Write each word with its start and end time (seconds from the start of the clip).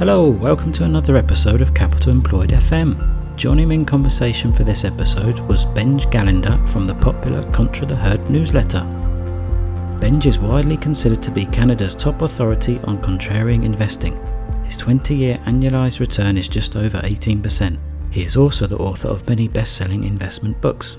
Hello, 0.00 0.30
welcome 0.30 0.72
to 0.72 0.84
another 0.84 1.14
episode 1.14 1.60
of 1.60 1.74
Capital 1.74 2.10
Employed 2.10 2.48
FM. 2.52 3.36
Joining 3.36 3.68
me 3.68 3.74
in 3.74 3.84
conversation 3.84 4.50
for 4.50 4.64
this 4.64 4.82
episode 4.82 5.40
was 5.40 5.66
Benj 5.66 6.06
Gallander 6.06 6.66
from 6.70 6.86
the 6.86 6.94
popular 6.94 7.42
Contra 7.52 7.86
the 7.86 7.96
Heard 7.96 8.30
newsletter. 8.30 8.80
Benj 10.00 10.24
is 10.24 10.38
widely 10.38 10.78
considered 10.78 11.22
to 11.22 11.30
be 11.30 11.44
Canada's 11.44 11.94
top 11.94 12.22
authority 12.22 12.78
on 12.84 12.96
contrarian 12.96 13.62
investing. 13.62 14.18
His 14.64 14.78
20 14.78 15.14
year 15.14 15.36
annualized 15.44 16.00
return 16.00 16.38
is 16.38 16.48
just 16.48 16.76
over 16.76 17.00
18%. 17.00 17.78
He 18.10 18.24
is 18.24 18.38
also 18.38 18.66
the 18.66 18.78
author 18.78 19.08
of 19.08 19.28
many 19.28 19.48
best 19.48 19.76
selling 19.76 20.04
investment 20.04 20.62
books. 20.62 20.96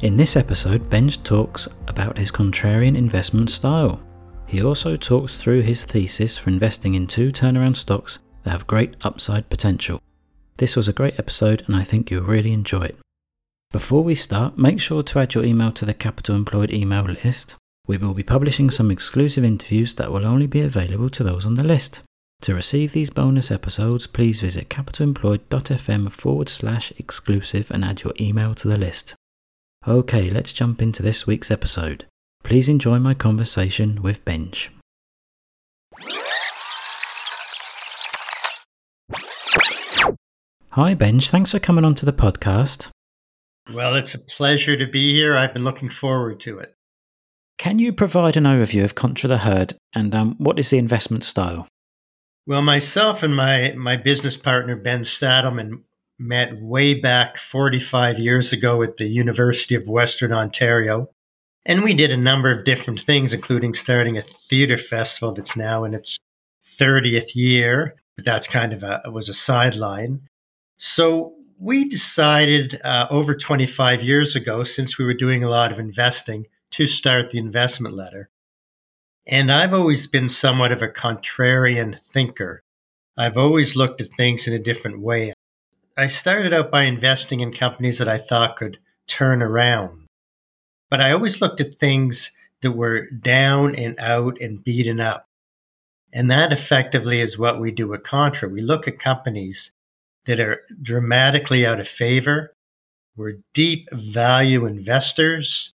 In 0.00 0.16
this 0.16 0.36
episode, 0.36 0.88
Benj 0.88 1.22
talks 1.22 1.68
about 1.86 2.16
his 2.16 2.30
contrarian 2.30 2.96
investment 2.96 3.50
style. 3.50 4.00
He 4.46 4.62
also 4.62 4.96
talks 4.96 5.38
through 5.38 5.62
his 5.62 5.84
thesis 5.84 6.36
for 6.36 6.50
investing 6.50 6.94
in 6.94 7.06
two 7.06 7.32
turnaround 7.32 7.76
stocks 7.76 8.18
that 8.42 8.50
have 8.50 8.66
great 8.66 8.96
upside 9.02 9.48
potential. 9.48 10.02
This 10.58 10.76
was 10.76 10.88
a 10.88 10.92
great 10.92 11.18
episode 11.18 11.64
and 11.66 11.74
I 11.74 11.84
think 11.84 12.10
you'll 12.10 12.24
really 12.24 12.52
enjoy 12.52 12.82
it. 12.82 12.98
Before 13.72 14.04
we 14.04 14.14
start, 14.14 14.58
make 14.58 14.80
sure 14.80 15.02
to 15.02 15.18
add 15.18 15.34
your 15.34 15.44
email 15.44 15.72
to 15.72 15.86
the 15.86 15.94
Capital 15.94 16.36
Employed 16.36 16.70
email 16.70 17.04
list. 17.04 17.56
We 17.86 17.96
will 17.96 18.14
be 18.14 18.22
publishing 18.22 18.70
some 18.70 18.90
exclusive 18.90 19.44
interviews 19.44 19.94
that 19.94 20.12
will 20.12 20.26
only 20.26 20.46
be 20.46 20.60
available 20.60 21.08
to 21.10 21.24
those 21.24 21.46
on 21.46 21.54
the 21.54 21.64
list. 21.64 22.02
To 22.42 22.54
receive 22.54 22.92
these 22.92 23.08
bonus 23.08 23.50
episodes, 23.50 24.06
please 24.06 24.40
visit 24.40 24.68
capitalemployed.fm 24.68 26.12
forward 26.12 26.48
slash 26.48 26.92
exclusive 26.98 27.70
and 27.70 27.84
add 27.84 28.02
your 28.02 28.12
email 28.20 28.54
to 28.56 28.68
the 28.68 28.76
list. 28.76 29.14
Okay, 29.86 30.30
let's 30.30 30.52
jump 30.52 30.82
into 30.82 31.02
this 31.02 31.26
week's 31.26 31.50
episode. 31.50 32.04
Please 32.42 32.68
enjoy 32.68 32.98
my 32.98 33.14
conversation 33.14 34.02
with 34.02 34.24
Benj. 34.24 34.70
Hi, 40.70 40.94
Benj. 40.94 41.30
Thanks 41.30 41.52
for 41.52 41.58
coming 41.58 41.84
on 41.84 41.94
to 41.96 42.06
the 42.06 42.12
podcast. 42.12 42.88
Well, 43.72 43.94
it's 43.94 44.14
a 44.14 44.18
pleasure 44.18 44.76
to 44.76 44.86
be 44.86 45.12
here. 45.14 45.36
I've 45.36 45.52
been 45.52 45.64
looking 45.64 45.88
forward 45.88 46.40
to 46.40 46.58
it. 46.58 46.74
Can 47.58 47.78
you 47.78 47.92
provide 47.92 48.36
an 48.36 48.44
overview 48.44 48.82
of 48.82 48.94
Contra 48.94 49.28
the 49.28 49.38
Heard 49.38 49.74
and 49.94 50.14
um, 50.14 50.34
what 50.38 50.58
is 50.58 50.70
the 50.70 50.78
investment 50.78 51.24
style? 51.24 51.68
Well, 52.46 52.62
myself 52.62 53.22
and 53.22 53.36
my, 53.36 53.72
my 53.76 53.96
business 53.96 54.36
partner, 54.36 54.74
Ben 54.74 55.02
Stadelman, 55.02 55.82
met 56.18 56.60
way 56.60 56.94
back 56.94 57.36
45 57.36 58.18
years 58.18 58.52
ago 58.52 58.82
at 58.82 58.96
the 58.96 59.06
University 59.06 59.74
of 59.74 59.86
Western 59.86 60.32
Ontario. 60.32 61.10
And 61.64 61.82
we 61.82 61.94
did 61.94 62.10
a 62.10 62.16
number 62.16 62.50
of 62.50 62.64
different 62.64 63.00
things, 63.02 63.32
including 63.32 63.74
starting 63.74 64.18
a 64.18 64.24
theater 64.50 64.78
festival 64.78 65.32
that's 65.32 65.56
now 65.56 65.84
in 65.84 65.94
its 65.94 66.18
30th 66.64 67.34
year. 67.34 67.94
But 68.16 68.24
that's 68.24 68.48
kind 68.48 68.72
of 68.72 68.82
a 68.82 69.02
was 69.10 69.28
a 69.28 69.34
sideline. 69.34 70.28
So 70.76 71.34
we 71.58 71.88
decided 71.88 72.80
uh, 72.82 73.06
over 73.08 73.34
25 73.34 74.02
years 74.02 74.34
ago, 74.34 74.64
since 74.64 74.98
we 74.98 75.04
were 75.04 75.14
doing 75.14 75.44
a 75.44 75.50
lot 75.50 75.70
of 75.70 75.78
investing, 75.78 76.46
to 76.72 76.86
start 76.86 77.30
the 77.30 77.38
investment 77.38 77.94
letter. 77.94 78.28
And 79.26 79.52
I've 79.52 79.72
always 79.72 80.08
been 80.08 80.28
somewhat 80.28 80.72
of 80.72 80.82
a 80.82 80.88
contrarian 80.88 81.98
thinker. 82.00 82.62
I've 83.16 83.36
always 83.36 83.76
looked 83.76 84.00
at 84.00 84.08
things 84.08 84.48
in 84.48 84.54
a 84.54 84.58
different 84.58 85.00
way. 85.00 85.34
I 85.96 86.06
started 86.06 86.52
out 86.52 86.70
by 86.70 86.84
investing 86.84 87.40
in 87.40 87.52
companies 87.52 87.98
that 87.98 88.08
I 88.08 88.18
thought 88.18 88.56
could 88.56 88.78
turn 89.06 89.42
around. 89.42 90.01
But 90.92 91.00
I 91.00 91.12
always 91.12 91.40
looked 91.40 91.58
at 91.62 91.78
things 91.78 92.32
that 92.60 92.72
were 92.72 93.08
down 93.08 93.74
and 93.74 93.98
out 93.98 94.38
and 94.42 94.62
beaten 94.62 95.00
up. 95.00 95.26
And 96.12 96.30
that 96.30 96.52
effectively 96.52 97.18
is 97.18 97.38
what 97.38 97.58
we 97.58 97.70
do 97.70 97.94
at 97.94 98.04
Contra. 98.04 98.46
We 98.46 98.60
look 98.60 98.86
at 98.86 98.98
companies 98.98 99.72
that 100.26 100.38
are 100.38 100.60
dramatically 100.82 101.64
out 101.64 101.80
of 101.80 101.88
favor. 101.88 102.52
We're 103.16 103.38
deep 103.54 103.88
value 103.90 104.66
investors. 104.66 105.72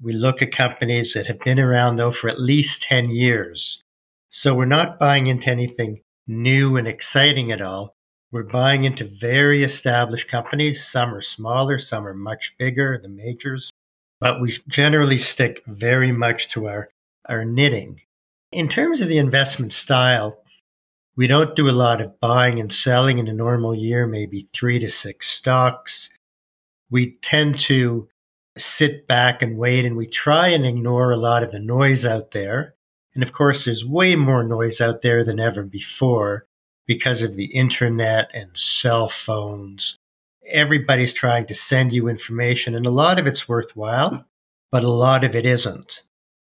We 0.00 0.12
look 0.12 0.40
at 0.40 0.52
companies 0.52 1.14
that 1.14 1.26
have 1.26 1.40
been 1.40 1.58
around 1.58 1.96
though 1.96 2.12
for 2.12 2.28
at 2.28 2.40
least 2.40 2.84
10 2.84 3.10
years. 3.10 3.82
So 4.30 4.54
we're 4.54 4.66
not 4.66 5.00
buying 5.00 5.26
into 5.26 5.50
anything 5.50 6.02
new 6.28 6.76
and 6.76 6.86
exciting 6.86 7.50
at 7.50 7.60
all. 7.60 7.96
We're 8.30 8.44
buying 8.44 8.84
into 8.84 9.04
very 9.04 9.64
established 9.64 10.28
companies. 10.28 10.86
Some 10.86 11.12
are 11.12 11.22
smaller, 11.22 11.80
some 11.80 12.06
are 12.06 12.14
much 12.14 12.56
bigger, 12.56 12.96
the 12.96 13.08
majors, 13.08 13.72
but 14.20 14.40
we 14.40 14.58
generally 14.68 15.18
stick 15.18 15.62
very 15.66 16.12
much 16.12 16.48
to 16.50 16.68
our, 16.68 16.88
our 17.28 17.44
knitting. 17.44 18.02
In 18.52 18.68
terms 18.68 19.00
of 19.00 19.08
the 19.08 19.18
investment 19.18 19.72
style, 19.72 20.38
we 21.16 21.26
don't 21.26 21.56
do 21.56 21.68
a 21.68 21.72
lot 21.72 22.00
of 22.00 22.20
buying 22.20 22.60
and 22.60 22.72
selling 22.72 23.18
in 23.18 23.28
a 23.28 23.32
normal 23.32 23.74
year, 23.74 24.06
maybe 24.06 24.48
three 24.52 24.78
to 24.78 24.88
six 24.88 25.28
stocks. 25.28 26.10
We 26.90 27.18
tend 27.22 27.58
to 27.60 28.08
sit 28.56 29.06
back 29.06 29.42
and 29.42 29.56
wait 29.56 29.84
and 29.84 29.96
we 29.96 30.06
try 30.06 30.48
and 30.48 30.66
ignore 30.66 31.10
a 31.10 31.16
lot 31.16 31.42
of 31.42 31.52
the 31.52 31.60
noise 31.60 32.04
out 32.04 32.32
there. 32.32 32.74
And 33.14 33.22
of 33.22 33.32
course, 33.32 33.64
there's 33.64 33.84
way 33.84 34.16
more 34.16 34.42
noise 34.42 34.80
out 34.80 35.02
there 35.02 35.24
than 35.24 35.40
ever 35.40 35.62
before 35.62 36.46
because 36.86 37.22
of 37.22 37.36
the 37.36 37.46
internet 37.46 38.30
and 38.34 38.56
cell 38.56 39.08
phones. 39.08 39.99
Everybody's 40.50 41.12
trying 41.12 41.46
to 41.46 41.54
send 41.54 41.92
you 41.92 42.08
information, 42.08 42.74
and 42.74 42.86
a 42.86 42.90
lot 42.90 43.18
of 43.18 43.26
it's 43.26 43.48
worthwhile, 43.48 44.26
but 44.70 44.84
a 44.84 44.90
lot 44.90 45.24
of 45.24 45.34
it 45.34 45.46
isn't. 45.46 46.02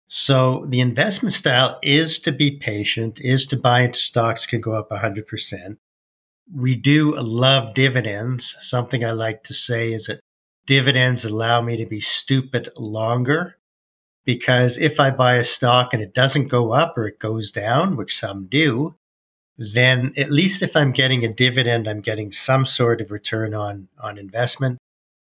So 0.08 0.64
the 0.68 0.80
investment 0.80 1.32
style 1.32 1.78
is 1.82 2.18
to 2.20 2.32
be 2.32 2.52
patient, 2.52 3.20
is 3.20 3.46
to 3.48 3.56
buy 3.56 3.80
into 3.82 3.98
stocks 3.98 4.46
can 4.46 4.60
go 4.60 4.72
up 4.72 4.90
100%. 4.90 5.78
We 6.54 6.74
do 6.76 7.16
love 7.18 7.74
dividends. 7.74 8.56
Something 8.60 9.04
I 9.04 9.10
like 9.10 9.42
to 9.44 9.54
say 9.54 9.92
is 9.92 10.06
that 10.06 10.20
dividends 10.66 11.24
allow 11.24 11.60
me 11.60 11.76
to 11.76 11.86
be 11.86 12.00
stupid 12.00 12.70
longer 12.76 13.58
because 14.24 14.76
if 14.76 15.00
I 15.00 15.10
buy 15.10 15.36
a 15.36 15.44
stock 15.44 15.94
and 15.94 16.02
it 16.02 16.12
doesn't 16.12 16.48
go 16.48 16.72
up 16.72 16.98
or 16.98 17.06
it 17.06 17.18
goes 17.18 17.52
down, 17.52 17.96
which 17.96 18.18
some 18.18 18.46
do, 18.46 18.96
then 19.58 20.12
at 20.16 20.30
least 20.30 20.62
if 20.62 20.76
I'm 20.76 20.92
getting 20.92 21.24
a 21.24 21.32
dividend, 21.32 21.88
I'm 21.88 22.00
getting 22.00 22.30
some 22.32 22.66
sort 22.66 23.00
of 23.00 23.10
return 23.10 23.54
on, 23.54 23.88
on 23.98 24.18
investment. 24.18 24.78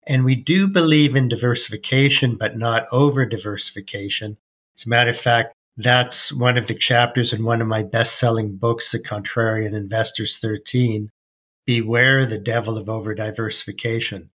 And 0.06 0.25
we 0.25 0.34
do 0.34 0.66
believe 0.66 1.16
in 1.16 1.28
diversification, 1.28 2.37
but 2.37 2.56
not 2.56 2.87
over 2.93 3.27
diversification. 3.27 4.37
As 4.78 4.87
a 4.87 4.89
matter 4.89 5.11
of 5.11 5.19
fact, 5.19 5.53
that's 5.77 6.33
one 6.33 6.59
of 6.59 6.66
the 6.66 6.75
chapters 6.75 7.33
in 7.33 7.44
one 7.44 7.61
of 7.61 7.69
my 7.69 7.83
best 7.83 8.19
selling 8.19 8.56
books, 8.56 8.91
The 8.91 8.99
Contrarian 8.99 9.75
Investors 9.75 10.39
13 10.39 11.10
Beware 11.66 12.25
the 12.25 12.39
Devil 12.39 12.78
of 12.78 12.89
Over 12.89 13.15
Diversification. 13.15 14.31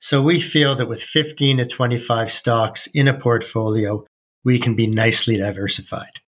So 0.00 0.20
we 0.20 0.40
feel 0.40 0.74
that 0.74 0.88
with 0.88 1.00
15 1.00 1.58
to 1.58 1.64
25 1.64 2.32
stocks 2.32 2.88
in 2.88 3.06
a 3.06 3.16
portfolio, 3.16 4.04
we 4.42 4.58
can 4.58 4.74
be 4.74 4.88
nicely 4.88 5.36
diversified. 5.36 6.21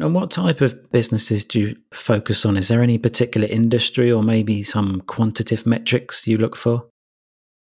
And 0.00 0.14
what 0.14 0.30
type 0.30 0.62
of 0.62 0.90
businesses 0.90 1.44
do 1.44 1.60
you 1.60 1.76
focus 1.92 2.46
on? 2.46 2.56
Is 2.56 2.68
there 2.68 2.82
any 2.82 2.96
particular 2.96 3.46
industry 3.46 4.10
or 4.10 4.22
maybe 4.22 4.62
some 4.62 5.02
quantitative 5.02 5.66
metrics 5.66 6.26
you 6.26 6.38
look 6.38 6.56
for? 6.56 6.86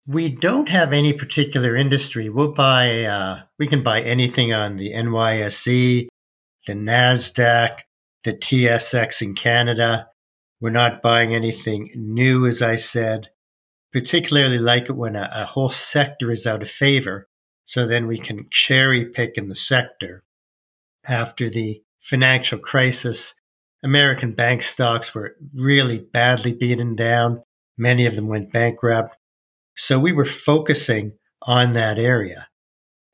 We 0.06 0.30
don't 0.30 0.70
have 0.70 0.92
any 0.92 1.12
particular 1.12 1.76
industry. 1.76 2.30
We'll 2.30 2.52
buy, 2.52 3.04
uh, 3.04 3.42
we 3.58 3.66
can 3.66 3.82
buy 3.82 4.00
anything 4.02 4.52
on 4.54 4.76
the 4.76 4.92
NYSE, 4.92 6.06
the 6.66 6.72
NASDAQ, 6.72 7.80
the 8.24 8.32
TSX 8.32 9.20
in 9.20 9.34
Canada. 9.34 10.08
We're 10.60 10.70
not 10.70 11.02
buying 11.02 11.34
anything 11.34 11.90
new, 11.94 12.46
as 12.46 12.62
I 12.62 12.76
said. 12.76 13.28
Particularly 13.92 14.58
like 14.58 14.84
it 14.84 14.96
when 14.96 15.14
a, 15.14 15.30
a 15.32 15.44
whole 15.44 15.68
sector 15.68 16.30
is 16.30 16.46
out 16.46 16.62
of 16.62 16.70
favor. 16.70 17.28
So 17.66 17.86
then 17.86 18.06
we 18.06 18.18
can 18.18 18.46
cherry 18.50 19.04
pick 19.04 19.36
in 19.36 19.48
the 19.48 19.54
sector. 19.54 20.24
After 21.06 21.50
the 21.50 21.82
financial 22.04 22.58
crisis, 22.58 23.34
American 23.82 24.32
bank 24.32 24.62
stocks 24.62 25.14
were 25.14 25.36
really 25.54 25.98
badly 25.98 26.52
beaten 26.52 26.94
down. 26.94 27.42
Many 27.76 28.06
of 28.06 28.14
them 28.14 28.28
went 28.28 28.52
bankrupt. 28.52 29.16
So 29.76 29.98
we 29.98 30.12
were 30.12 30.24
focusing 30.24 31.12
on 31.42 31.72
that 31.72 31.98
area. 31.98 32.48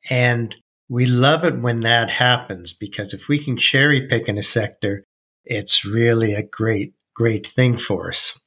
And 0.09 0.55
we 0.89 1.05
love 1.05 1.45
it 1.45 1.61
when 1.61 1.81
that 1.81 2.09
happens 2.09 2.73
because 2.73 3.13
if 3.13 3.27
we 3.27 3.39
can 3.39 3.57
cherry 3.57 4.07
pick 4.07 4.27
in 4.27 4.37
a 4.37 4.43
sector, 4.43 5.05
it's 5.45 5.85
really 5.85 6.33
a 6.33 6.43
great, 6.43 6.93
great 7.15 7.47
thing 7.47 7.77
for 7.77 8.09
us. 8.09 8.37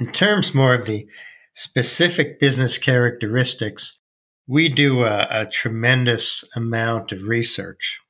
In 0.00 0.12
terms 0.12 0.54
more 0.54 0.74
of 0.74 0.86
the 0.86 1.06
specific 1.54 2.40
business 2.40 2.78
characteristics, 2.78 4.00
we 4.46 4.68
do 4.68 5.04
a, 5.04 5.26
a 5.30 5.46
tremendous 5.46 6.44
amount 6.54 7.12
of 7.12 7.22
research. 7.22 8.00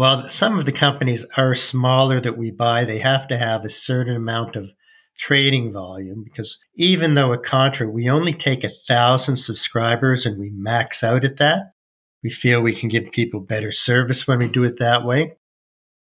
While 0.00 0.28
some 0.28 0.58
of 0.58 0.64
the 0.64 0.72
companies 0.72 1.26
are 1.36 1.54
smaller 1.54 2.22
that 2.22 2.38
we 2.38 2.50
buy, 2.50 2.84
they 2.84 3.00
have 3.00 3.28
to 3.28 3.36
have 3.36 3.66
a 3.66 3.68
certain 3.68 4.16
amount 4.16 4.56
of 4.56 4.70
trading 5.18 5.74
volume 5.74 6.24
because 6.24 6.58
even 6.74 7.16
though 7.16 7.34
at 7.34 7.42
Contra 7.42 7.86
we 7.86 8.08
only 8.08 8.32
take 8.32 8.64
a 8.64 8.72
thousand 8.88 9.36
subscribers 9.36 10.24
and 10.24 10.40
we 10.40 10.48
max 10.54 11.04
out 11.04 11.22
at 11.22 11.36
that, 11.36 11.74
we 12.22 12.30
feel 12.30 12.62
we 12.62 12.74
can 12.74 12.88
give 12.88 13.12
people 13.12 13.40
better 13.40 13.70
service 13.70 14.26
when 14.26 14.38
we 14.38 14.48
do 14.48 14.64
it 14.64 14.78
that 14.78 15.04
way. 15.04 15.36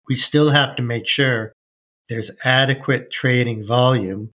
We 0.07 0.15
still 0.15 0.51
have 0.51 0.75
to 0.75 0.83
make 0.83 1.07
sure 1.07 1.53
there's 2.07 2.29
adequate 2.43 3.09
trading 3.09 3.65
volume 3.65 4.29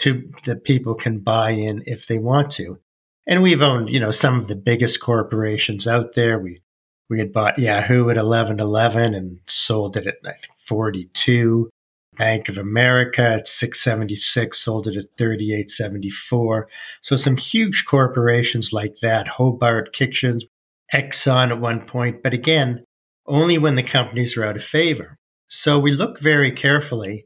to 0.00 0.32
that 0.46 0.64
people 0.64 0.96
can 0.96 1.20
buy 1.20 1.50
in 1.50 1.84
if 1.86 2.08
they 2.08 2.18
want 2.18 2.50
to. 2.54 2.80
And 3.24 3.40
we've 3.40 3.62
owned, 3.62 3.88
you 3.88 4.00
know, 4.00 4.10
some 4.10 4.40
of 4.40 4.48
the 4.48 4.56
biggest 4.56 4.98
corporations 4.98 5.86
out 5.86 6.16
there. 6.16 6.40
We 6.40 6.62
we 7.08 7.18
had 7.18 7.32
bought 7.32 7.58
Yahoo 7.58 8.10
at 8.10 8.16
eleven 8.16 8.60
eleven 8.60 9.14
and 9.14 9.40
sold 9.46 9.96
it 9.96 10.06
at 10.06 10.16
I 10.24 10.32
think 10.32 10.54
forty 10.58 11.10
two. 11.12 11.70
Bank 12.16 12.48
of 12.48 12.56
America 12.56 13.20
at 13.20 13.46
676, 13.46 14.58
sold 14.58 14.86
it 14.86 14.96
at 14.96 15.18
3874. 15.18 16.66
So 17.02 17.14
some 17.14 17.36
huge 17.36 17.84
corporations 17.86 18.72
like 18.72 18.96
that, 19.02 19.28
Hobart 19.28 19.92
Kitchens, 19.92 20.46
Exxon 20.94 21.50
at 21.50 21.60
one 21.60 21.84
point, 21.84 22.22
but 22.22 22.32
again, 22.32 22.84
only 23.26 23.58
when 23.58 23.74
the 23.74 23.82
companies 23.82 24.36
are 24.36 24.44
out 24.44 24.56
of 24.56 24.64
favor. 24.64 25.18
So 25.48 25.78
we 25.78 25.92
look 25.92 26.20
very 26.20 26.52
carefully 26.52 27.24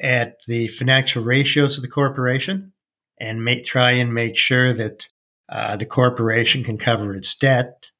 at 0.00 0.36
the 0.46 0.68
financial 0.68 1.22
ratios 1.22 1.76
of 1.76 1.82
the 1.82 1.88
corporation 1.88 2.72
and 3.18 3.46
try 3.64 3.92
and 3.92 4.12
make 4.12 4.36
sure 4.36 4.72
that 4.74 5.08
uh, 5.48 5.76
the 5.76 5.86
corporation 5.86 6.64
can 6.64 6.76
cover 6.76 7.14
its 7.14 7.34
debt. 7.34 7.90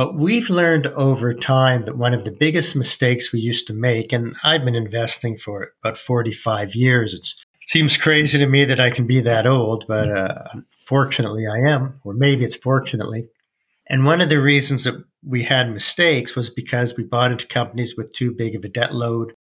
But 0.00 0.14
we've 0.14 0.48
learned 0.48 0.86
over 0.86 1.34
time 1.34 1.84
that 1.84 1.98
one 1.98 2.14
of 2.14 2.24
the 2.24 2.30
biggest 2.30 2.74
mistakes 2.74 3.34
we 3.34 3.40
used 3.40 3.66
to 3.66 3.74
make, 3.74 4.14
and 4.14 4.34
I've 4.42 4.64
been 4.64 4.74
investing 4.74 5.36
for 5.36 5.72
about 5.84 5.98
45 5.98 6.74
years. 6.74 7.12
it 7.12 7.26
seems 7.66 7.98
crazy 7.98 8.38
to 8.38 8.46
me 8.46 8.64
that 8.64 8.80
I 8.80 8.88
can 8.88 9.06
be 9.06 9.20
that 9.20 9.46
old, 9.46 9.84
but 9.86 10.10
uh, 10.10 10.44
fortunately 10.86 11.46
I 11.46 11.70
am, 11.70 12.00
or 12.02 12.14
maybe 12.14 12.46
it's 12.46 12.56
fortunately. 12.56 13.28
And 13.90 14.06
one 14.06 14.22
of 14.22 14.30
the 14.30 14.40
reasons 14.40 14.84
that 14.84 15.04
we 15.22 15.42
had 15.42 15.70
mistakes 15.70 16.34
was 16.34 16.48
because 16.48 16.96
we 16.96 17.04
bought 17.04 17.32
into 17.32 17.46
companies 17.46 17.94
with 17.94 18.14
too 18.14 18.32
big 18.32 18.54
of 18.54 18.64
a 18.64 18.70
debt 18.70 18.94
load 18.94 19.34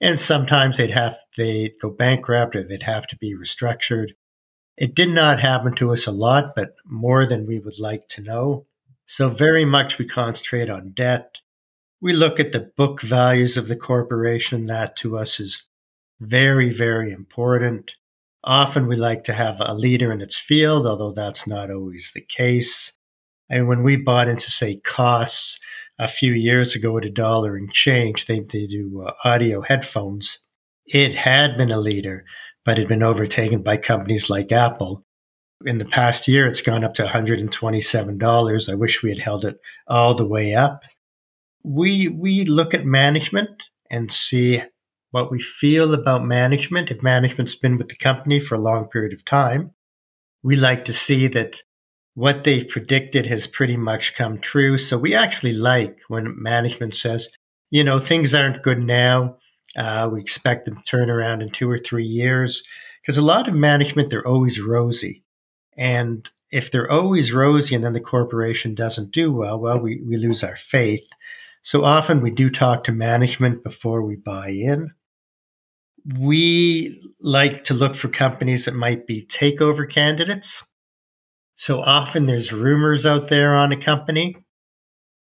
and 0.00 0.18
sometimes 0.18 0.78
they'd 0.78 0.90
have 0.90 1.16
they'd 1.36 1.74
go 1.80 1.90
bankrupt 1.90 2.56
or 2.56 2.66
they'd 2.66 2.82
have 2.82 3.06
to 3.06 3.16
be 3.18 3.36
restructured. 3.36 4.08
It 4.76 4.96
did 4.96 5.10
not 5.10 5.38
happen 5.38 5.76
to 5.76 5.92
us 5.92 6.08
a 6.08 6.10
lot, 6.10 6.56
but 6.56 6.74
more 6.84 7.24
than 7.24 7.46
we 7.46 7.60
would 7.60 7.78
like 7.78 8.08
to 8.08 8.20
know. 8.20 8.66
So 9.06 9.28
very 9.28 9.64
much 9.64 9.98
we 9.98 10.06
concentrate 10.06 10.70
on 10.70 10.92
debt. 10.94 11.40
We 12.00 12.12
look 12.12 12.40
at 12.40 12.52
the 12.52 12.72
book 12.76 13.02
values 13.02 13.56
of 13.56 13.68
the 13.68 13.76
corporation. 13.76 14.66
That 14.66 14.96
to 14.96 15.18
us 15.18 15.38
is 15.38 15.68
very, 16.20 16.72
very 16.72 17.12
important. 17.12 17.92
Often 18.44 18.88
we 18.88 18.96
like 18.96 19.22
to 19.24 19.34
have 19.34 19.56
a 19.60 19.74
leader 19.74 20.12
in 20.12 20.20
its 20.20 20.38
field, 20.38 20.86
although 20.86 21.12
that's 21.12 21.46
not 21.46 21.70
always 21.70 22.10
the 22.12 22.20
case. 22.20 22.96
And 23.48 23.68
when 23.68 23.82
we 23.82 23.96
bought 23.96 24.28
into, 24.28 24.50
say, 24.50 24.80
Koss, 24.84 25.58
a 25.98 26.08
few 26.08 26.32
years 26.32 26.74
ago 26.74 26.98
at 26.98 27.04
a 27.04 27.10
dollar 27.10 27.56
and 27.56 27.72
change. 27.72 28.26
They, 28.26 28.40
they 28.40 28.66
do 28.66 29.04
uh, 29.06 29.12
audio 29.24 29.62
headphones. 29.62 30.38
It 30.86 31.14
had 31.14 31.56
been 31.56 31.70
a 31.70 31.80
leader, 31.80 32.24
but 32.64 32.78
had 32.78 32.88
been 32.88 33.02
overtaken 33.02 33.62
by 33.62 33.76
companies 33.76 34.28
like 34.28 34.50
Apple. 34.50 35.04
In 35.66 35.78
the 35.78 35.84
past 35.84 36.28
year, 36.28 36.46
it's 36.46 36.62
gone 36.62 36.84
up 36.84 36.94
to 36.94 37.04
$127. 37.04 38.68
I 38.68 38.74
wish 38.74 39.02
we 39.02 39.10
had 39.10 39.18
held 39.18 39.44
it 39.44 39.60
all 39.86 40.14
the 40.14 40.26
way 40.26 40.54
up. 40.54 40.82
We, 41.62 42.08
we 42.08 42.44
look 42.44 42.74
at 42.74 42.84
management 42.84 43.62
and 43.90 44.10
see 44.10 44.62
what 45.10 45.30
we 45.30 45.40
feel 45.40 45.94
about 45.94 46.24
management. 46.24 46.90
If 46.90 47.02
management's 47.02 47.54
been 47.54 47.76
with 47.76 47.88
the 47.88 47.96
company 47.96 48.40
for 48.40 48.56
a 48.56 48.60
long 48.60 48.88
period 48.88 49.12
of 49.12 49.24
time, 49.24 49.72
we 50.42 50.56
like 50.56 50.84
to 50.86 50.92
see 50.92 51.28
that 51.28 51.62
what 52.14 52.44
they've 52.44 52.68
predicted 52.68 53.26
has 53.26 53.46
pretty 53.46 53.76
much 53.76 54.14
come 54.14 54.38
true. 54.38 54.76
So 54.78 54.98
we 54.98 55.14
actually 55.14 55.52
like 55.52 56.00
when 56.08 56.40
management 56.42 56.94
says, 56.94 57.28
you 57.70 57.84
know, 57.84 58.00
things 58.00 58.34
aren't 58.34 58.62
good 58.62 58.82
now. 58.82 59.36
Uh, 59.76 60.08
we 60.12 60.20
expect 60.20 60.66
them 60.66 60.76
to 60.76 60.82
turn 60.82 61.08
around 61.10 61.42
in 61.42 61.50
two 61.50 61.70
or 61.70 61.78
three 61.78 62.04
years. 62.04 62.66
Because 63.00 63.16
a 63.16 63.22
lot 63.22 63.48
of 63.48 63.54
management, 63.54 64.10
they're 64.10 64.26
always 64.26 64.60
rosy. 64.60 65.22
And 65.76 66.30
if 66.50 66.70
they're 66.70 66.90
always 66.90 67.32
rosy 67.32 67.74
and 67.74 67.84
then 67.84 67.94
the 67.94 68.00
corporation 68.00 68.74
doesn't 68.74 69.10
do 69.10 69.32
well, 69.32 69.58
well, 69.58 69.78
we, 69.78 70.02
we 70.06 70.16
lose 70.16 70.44
our 70.44 70.56
faith. 70.56 71.08
So 71.62 71.84
often 71.84 72.20
we 72.20 72.30
do 72.30 72.50
talk 72.50 72.84
to 72.84 72.92
management 72.92 73.64
before 73.64 74.02
we 74.02 74.16
buy 74.16 74.48
in. 74.50 74.90
We 76.18 77.00
like 77.22 77.64
to 77.64 77.74
look 77.74 77.94
for 77.94 78.08
companies 78.08 78.64
that 78.64 78.74
might 78.74 79.06
be 79.06 79.24
takeover 79.24 79.88
candidates. 79.88 80.64
So 81.56 81.80
often 81.80 82.26
there's 82.26 82.52
rumors 82.52 83.06
out 83.06 83.28
there 83.28 83.54
on 83.54 83.70
a 83.70 83.76
company. 83.76 84.36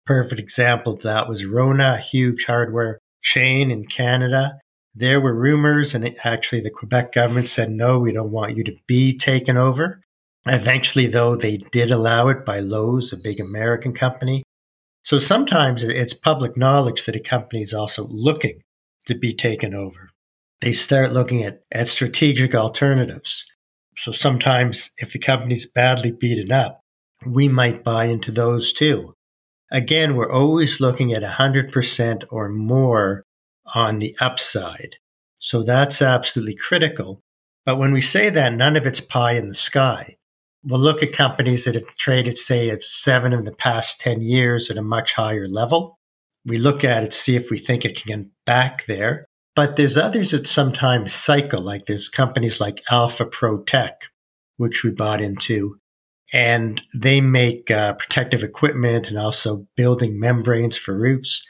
Perfect 0.04 0.40
example 0.40 0.92
of 0.92 1.02
that 1.02 1.28
was 1.28 1.46
Rona, 1.46 1.94
a 1.94 2.02
huge 2.02 2.44
hardware 2.44 3.00
chain 3.22 3.70
in 3.70 3.86
Canada. 3.86 4.58
There 4.94 5.20
were 5.20 5.34
rumors, 5.34 5.94
and 5.94 6.14
actually 6.22 6.60
the 6.60 6.70
Quebec 6.70 7.12
government 7.12 7.48
said, 7.48 7.70
no, 7.70 7.98
we 7.98 8.12
don't 8.12 8.30
want 8.30 8.56
you 8.56 8.64
to 8.64 8.76
be 8.86 9.16
taken 9.16 9.56
over. 9.56 10.02
Eventually, 10.46 11.06
though, 11.06 11.34
they 11.34 11.56
did 11.56 11.90
allow 11.90 12.28
it 12.28 12.44
by 12.44 12.60
Lowe's, 12.60 13.12
a 13.12 13.16
big 13.16 13.40
American 13.40 13.92
company. 13.92 14.44
So 15.02 15.18
sometimes 15.18 15.82
it's 15.82 16.14
public 16.14 16.56
knowledge 16.56 17.04
that 17.06 17.16
a 17.16 17.20
company 17.20 17.62
is 17.62 17.74
also 17.74 18.06
looking 18.08 18.62
to 19.06 19.14
be 19.14 19.34
taken 19.34 19.74
over. 19.74 20.10
They 20.60 20.72
start 20.72 21.12
looking 21.12 21.42
at, 21.42 21.62
at 21.72 21.88
strategic 21.88 22.54
alternatives. 22.54 23.44
So 23.96 24.12
sometimes 24.12 24.90
if 24.98 25.12
the 25.12 25.18
company's 25.18 25.66
badly 25.66 26.10
beaten 26.12 26.52
up, 26.52 26.80
we 27.24 27.48
might 27.48 27.84
buy 27.84 28.06
into 28.06 28.30
those 28.30 28.72
too. 28.72 29.14
Again, 29.70 30.14
we're 30.14 30.32
always 30.32 30.80
looking 30.80 31.12
at 31.12 31.22
100% 31.22 32.22
or 32.30 32.48
more 32.48 33.24
on 33.74 33.98
the 33.98 34.16
upside. 34.20 34.96
So 35.38 35.62
that's 35.62 36.00
absolutely 36.00 36.54
critical. 36.54 37.20
But 37.64 37.78
when 37.78 37.92
we 37.92 38.00
say 38.00 38.30
that, 38.30 38.54
none 38.54 38.76
of 38.76 38.86
it's 38.86 39.00
pie 39.00 39.32
in 39.32 39.48
the 39.48 39.54
sky. 39.54 40.16
We'll 40.64 40.80
look 40.80 41.02
at 41.02 41.12
companies 41.12 41.64
that 41.64 41.74
have 41.74 41.86
traded, 41.96 42.38
say, 42.38 42.70
at 42.70 42.82
seven 42.82 43.32
in 43.32 43.44
the 43.44 43.52
past 43.52 44.00
10 44.00 44.22
years 44.22 44.70
at 44.70 44.76
a 44.76 44.82
much 44.82 45.14
higher 45.14 45.46
level. 45.46 45.98
We 46.44 46.58
look 46.58 46.84
at 46.84 47.04
it, 47.04 47.14
see 47.14 47.36
if 47.36 47.50
we 47.50 47.58
think 47.58 47.84
it 47.84 48.00
can 48.00 48.22
get 48.22 48.30
back 48.44 48.86
there. 48.86 49.26
But 49.54 49.76
there's 49.76 49.96
others 49.96 50.32
that 50.32 50.46
sometimes 50.46 51.12
cycle, 51.12 51.62
like 51.62 51.86
there's 51.86 52.08
companies 52.08 52.60
like 52.60 52.82
Alpha 52.90 53.24
Pro 53.24 53.62
Tech, 53.62 54.02
which 54.56 54.84
we 54.84 54.90
bought 54.90 55.20
into, 55.20 55.78
and 56.32 56.82
they 56.94 57.20
make 57.20 57.70
uh, 57.70 57.94
protective 57.94 58.42
equipment 58.42 59.08
and 59.08 59.18
also 59.18 59.66
building 59.76 60.20
membranes 60.20 60.76
for 60.76 60.98
roofs. 60.98 61.48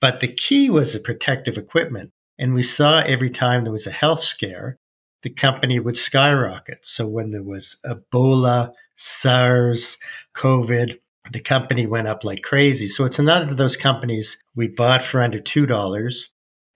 But 0.00 0.20
the 0.20 0.32
key 0.32 0.70
was 0.70 0.92
the 0.92 1.00
protective 1.00 1.56
equipment. 1.56 2.10
And 2.38 2.54
we 2.54 2.62
saw 2.62 3.00
every 3.00 3.30
time 3.30 3.64
there 3.64 3.72
was 3.72 3.86
a 3.86 3.90
health 3.92 4.20
scare, 4.20 4.76
the 5.22 5.30
company 5.30 5.80
would 5.80 5.96
skyrocket. 5.96 6.86
So 6.86 7.06
when 7.06 7.30
there 7.30 7.42
was 7.42 7.78
Ebola, 7.84 8.72
SARS, 8.96 9.98
COVID, 10.34 10.98
the 11.32 11.40
company 11.40 11.86
went 11.86 12.08
up 12.08 12.24
like 12.24 12.42
crazy. 12.42 12.88
So 12.88 13.04
it's 13.04 13.18
another 13.18 13.50
of 13.50 13.56
those 13.56 13.76
companies 13.76 14.42
we 14.54 14.68
bought 14.68 15.02
for 15.02 15.20
under 15.20 15.40
$2 15.40 16.26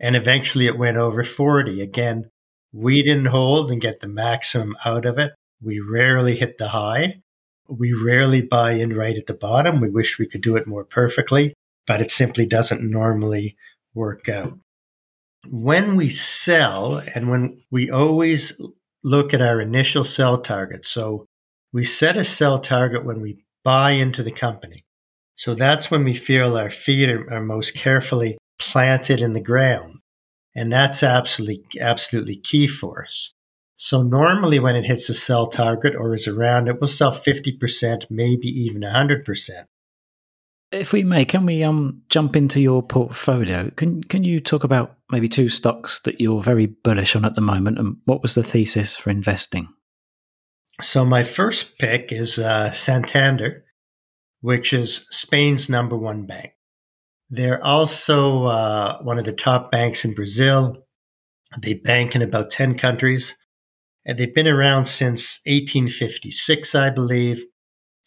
and 0.01 0.17
eventually 0.17 0.67
it 0.67 0.79
went 0.79 0.97
over 0.97 1.25
40. 1.25 1.81
Again, 1.81 2.29
we 2.73 3.03
didn't 3.03 3.27
hold 3.27 3.71
and 3.71 3.81
get 3.81 4.01
the 4.01 4.09
maximum 4.09 4.77
out 4.85 5.07
of 5.07 5.19
it. 5.19 5.33
We 5.63 5.81
rarely 5.81 6.37
hit 6.37 6.59
the 6.59 6.69
high. 6.69 7.23
We 7.69 7.93
rarely 7.93 8.43
buy 8.43 8.73
in 8.73 8.91
right 8.91 9.17
at 9.17 9.27
the 9.27 9.35
bottom. 9.35 9.81
We 9.81 9.89
wish 9.89 10.19
we 10.19 10.27
could 10.27 10.43
do 10.43 10.57
it 10.57 10.67
more 10.67 10.85
perfectly, 10.85 11.55
but 11.87 12.01
it 12.01 12.11
simply 12.11 12.47
doesn't 12.47 12.83
normally 12.83 13.57
work 13.95 14.29
out. 14.29 14.59
When 15.49 15.97
we 15.97 16.09
sell, 16.09 17.03
and 17.15 17.31
when 17.31 17.63
we 17.71 17.91
always 17.91 18.61
look 19.03 19.35
at 19.35 19.43
our 19.43 19.61
initial 19.61 20.05
sell 20.05 20.41
target, 20.41 20.87
so 20.87 21.27
we 21.73 21.85
set 21.85 22.17
a 22.17 22.25
sell 22.25 22.59
target 22.59 23.05
when 23.05 23.21
we 23.21 23.45
buy 23.65 23.93
into 23.93 24.23
the 24.23 24.33
company. 24.33 24.85
So 25.37 25.55
that's 25.55 25.91
when 25.91 26.05
we 26.05 26.15
feel 26.15 26.57
our 26.57 26.71
feet 26.71 27.09
are, 27.09 27.29
are 27.33 27.43
most 27.43 27.75
carefully 27.75 28.39
planted 28.59 29.21
in 29.21 29.33
the 29.33 29.41
ground. 29.41 29.99
And 30.55 30.73
that's 30.73 31.03
absolutely, 31.03 31.65
absolutely 31.81 32.37
key 32.37 32.69
for 32.69 33.03
us. 33.03 33.33
So 33.75 34.03
normally 34.03 34.61
when 34.61 34.77
it 34.77 34.87
hits 34.87 35.09
the 35.09 35.15
sell 35.15 35.49
target 35.49 35.95
or 35.97 36.15
is 36.15 36.29
around 36.29 36.69
it, 36.69 36.81
will 36.81 36.89
sell 36.89 37.13
50%, 37.13 38.05
maybe 38.11 38.47
even 38.47 38.83
100%. 38.83 39.65
If 40.73 40.93
we 40.93 41.05
may, 41.05 41.25
can 41.25 41.45
we 41.47 41.63
um 41.63 42.03
jump 42.09 42.35
into 42.35 42.61
your 42.61 42.83
portfolio? 42.83 43.71
Can 43.71 44.03
can 44.05 44.25
you 44.25 44.41
talk 44.41 44.65
about 44.65 44.97
maybe 45.11 45.29
two 45.29 45.49
stocks 45.49 46.01
that 46.01 46.21
you're 46.21 46.43
very 46.43 46.67
bullish 46.67 47.15
on 47.15 47.25
at 47.25 47.35
the 47.35 47.41
moment, 47.41 47.79
and 47.79 47.99
what 48.07 48.23
was 48.23 48.35
the 48.35 48.43
thesis 48.43 48.97
for 48.97 49.11
investing? 49.11 49.69
So 50.81 51.05
my 51.05 51.23
first 51.23 51.79
pick 51.79 52.11
is 52.11 52.39
uh, 52.39 52.71
Santander, 52.73 53.65
which 54.41 54.73
is 54.73 55.07
Spain's 55.11 55.69
number 55.69 55.97
one 55.97 56.27
bank. 56.27 56.53
They're 57.31 57.65
also 57.65 58.45
uh, 58.45 59.03
one 59.03 59.19
of 59.19 59.25
the 59.25 59.33
top 59.33 59.71
banks 59.71 60.05
in 60.05 60.15
Brazil. 60.15 60.85
They 61.59 61.75
bank 61.75 62.15
in 62.15 62.23
about 62.23 62.51
10 62.51 62.77
countries. 62.77 63.37
And 64.05 64.19
they've 64.19 64.35
been 64.35 64.49
around 64.49 64.87
since 64.87 65.41
1856, 65.47 66.75
I 66.75 66.91
believe. 66.91 67.45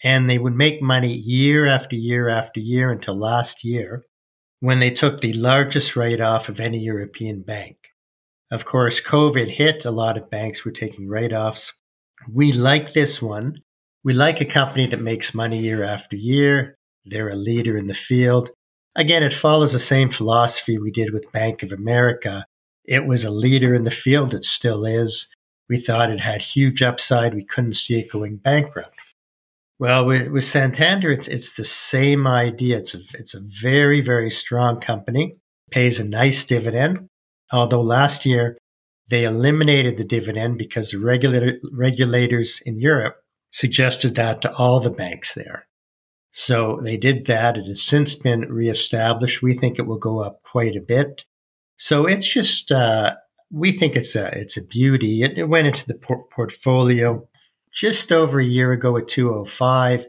And 0.05 0.29
they 0.29 0.37
would 0.37 0.55
make 0.55 0.81
money 0.81 1.13
year 1.13 1.65
after 1.65 1.97
year 1.97 2.29
after 2.29 2.61
year 2.61 2.91
until 2.91 3.19
last 3.19 3.65
year 3.65 4.05
when 4.59 4.79
they 4.79 4.91
took 4.91 5.19
the 5.19 5.33
largest 5.33 5.95
write 5.95 6.21
off 6.21 6.47
of 6.47 6.59
any 6.59 6.77
European 6.77 7.41
bank. 7.41 7.75
Of 8.51 8.65
course, 8.65 9.01
COVID 9.01 9.49
hit. 9.49 9.83
A 9.83 9.91
lot 9.91 10.17
of 10.17 10.29
banks 10.29 10.63
were 10.63 10.71
taking 10.71 11.09
write 11.09 11.33
offs. 11.33 11.73
We 12.31 12.51
like 12.51 12.93
this 12.93 13.21
one. 13.21 13.61
We 14.03 14.13
like 14.13 14.39
a 14.39 14.45
company 14.45 14.85
that 14.87 15.01
makes 15.01 15.33
money 15.33 15.59
year 15.59 15.83
after 15.83 16.15
year. 16.15 16.77
They're 17.03 17.29
a 17.29 17.35
leader 17.35 17.75
in 17.75 17.87
the 17.87 17.95
field. 17.95 18.51
Again, 18.95 19.23
it 19.23 19.33
follows 19.33 19.73
the 19.73 19.79
same 19.79 20.09
philosophy 20.09 20.77
we 20.77 20.91
did 20.91 21.11
with 21.11 21.31
Bank 21.31 21.63
of 21.63 21.71
America. 21.71 22.45
It 22.85 23.07
was 23.07 23.23
a 23.23 23.31
leader 23.31 23.73
in 23.73 23.83
the 23.83 23.91
field. 23.91 24.33
It 24.33 24.43
still 24.43 24.85
is. 24.85 25.33
We 25.67 25.79
thought 25.79 26.11
it 26.11 26.19
had 26.19 26.41
huge 26.41 26.83
upside. 26.83 27.33
We 27.33 27.43
couldn't 27.43 27.73
see 27.73 27.99
it 27.99 28.11
going 28.11 28.37
bankrupt. 28.37 28.95
Well, 29.77 30.05
with, 30.05 30.29
with 30.29 30.45
Santander, 30.45 31.11
it's 31.11 31.27
it's 31.27 31.55
the 31.55 31.65
same 31.65 32.27
idea. 32.27 32.77
It's 32.77 32.95
a 32.95 32.99
it's 33.13 33.33
a 33.33 33.41
very 33.61 34.01
very 34.01 34.31
strong 34.31 34.79
company. 34.79 35.37
Pays 35.71 35.99
a 35.99 36.07
nice 36.07 36.45
dividend. 36.45 37.07
Although 37.51 37.81
last 37.81 38.25
year 38.25 38.57
they 39.09 39.23
eliminated 39.23 39.97
the 39.97 40.03
dividend 40.03 40.57
because 40.57 40.91
the 40.91 40.99
regulator, 40.99 41.59
regulators 41.71 42.61
in 42.65 42.79
Europe 42.79 43.17
suggested 43.51 44.15
that 44.15 44.41
to 44.41 44.53
all 44.55 44.79
the 44.79 44.89
banks 44.89 45.33
there. 45.33 45.67
So 46.31 46.79
they 46.83 46.97
did 46.97 47.25
that. 47.27 47.57
It 47.57 47.67
has 47.67 47.81
since 47.81 48.15
been 48.15 48.41
reestablished. 48.41 49.41
We 49.41 49.53
think 49.53 49.77
it 49.77 49.87
will 49.87 49.99
go 49.99 50.19
up 50.19 50.41
quite 50.43 50.75
a 50.75 50.81
bit. 50.85 51.23
So 51.77 52.05
it's 52.05 52.27
just 52.27 52.71
uh, 52.71 53.15
we 53.51 53.71
think 53.71 53.95
it's 53.95 54.15
a 54.15 54.27
it's 54.37 54.57
a 54.57 54.65
beauty. 54.65 55.23
It, 55.23 55.37
it 55.37 55.49
went 55.49 55.67
into 55.67 55.85
the 55.85 55.95
por- 55.95 56.25
portfolio 56.33 57.27
just 57.75 58.11
over 58.11 58.39
a 58.39 58.45
year 58.45 58.71
ago 58.71 58.97
at 58.97 59.07
205. 59.07 60.05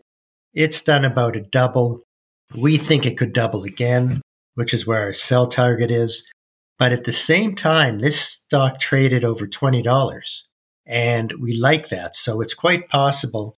It's 0.54 0.82
done 0.82 1.04
about 1.04 1.36
a 1.36 1.40
double. 1.40 2.02
We 2.54 2.78
think 2.78 3.04
it 3.04 3.18
could 3.18 3.32
double 3.32 3.64
again, 3.64 4.22
which 4.54 4.72
is 4.72 4.86
where 4.86 5.02
our 5.02 5.12
sell 5.12 5.48
target 5.48 5.90
is. 5.90 6.26
But 6.78 6.92
at 6.92 7.04
the 7.04 7.12
same 7.12 7.56
time, 7.56 7.98
this 7.98 8.20
stock 8.20 8.78
traded 8.78 9.24
over 9.24 9.46
$20. 9.46 10.42
And 10.86 11.32
we 11.40 11.58
like 11.58 11.88
that. 11.88 12.14
So 12.14 12.40
it's 12.40 12.54
quite 12.54 12.88
possible 12.88 13.56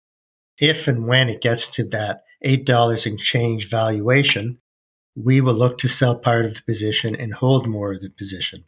if 0.57 0.87
and 0.87 1.05
when 1.05 1.29
it 1.29 1.41
gets 1.41 1.69
to 1.71 1.83
that 1.89 2.23
$8 2.45 3.05
and 3.05 3.19
change 3.19 3.69
valuation, 3.69 4.59
we 5.15 5.41
will 5.41 5.53
look 5.53 5.77
to 5.79 5.87
sell 5.87 6.17
part 6.17 6.45
of 6.45 6.55
the 6.55 6.61
position 6.61 7.15
and 7.15 7.33
hold 7.33 7.67
more 7.67 7.93
of 7.93 8.01
the 8.01 8.09
position. 8.09 8.63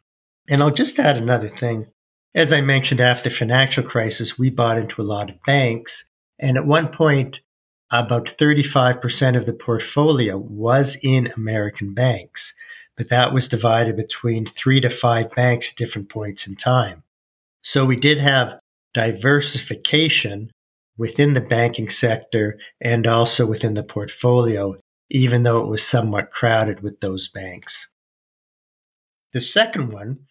And 0.50 0.62
I'll 0.62 0.72
just 0.72 1.00
add 1.00 1.16
another 1.16 1.48
thing. 1.48 1.88
As 2.36 2.54
I 2.54 2.62
mentioned, 2.62 3.02
after 3.02 3.30
the 3.30 3.36
financial 3.36 3.84
crisis, 3.84 4.38
we 4.38 4.50
bought 4.50 4.78
into 4.78 5.02
a 5.02 5.04
lot 5.04 5.30
of 5.30 5.42
banks. 5.46 6.10
And 6.38 6.58
at 6.58 6.66
one 6.66 6.90
point, 6.90 7.40
about 7.92 8.26
35% 8.26 9.36
of 9.36 9.46
the 9.46 9.54
portfolio 9.54 10.38
was 10.38 10.98
in 11.02 11.32
American 11.36 11.94
banks, 11.94 12.54
but 12.96 13.10
that 13.10 13.34
was 13.34 13.48
divided 13.48 13.96
between 13.96 14.46
three 14.46 14.80
to 14.82 14.90
five 14.90 15.34
banks 15.34 15.72
at 15.72 15.76
different 15.76 16.10
points 16.10 16.46
in 16.46 16.56
time. 16.56 17.04
So 17.62 17.86
we 17.86 17.96
did 17.96 18.20
have 18.20 18.60
diversification 18.94 20.52
within 20.98 21.34
the 21.34 21.42
banking 21.42 21.90
sector 21.90 22.60
and 22.80 23.08
also 23.08 23.46
within 23.48 23.74
the 23.74 23.84
portfolio, 23.84 24.76
even 25.10 25.44
though 25.44 25.62
it 25.62 25.68
was 25.68 25.84
somewhat 25.84 26.30
crowded 26.30 26.82
with 26.82 27.00
those 27.00 27.28
banks. 27.28 27.88
The 29.34 29.40
second 29.40 29.92
one 29.92 30.28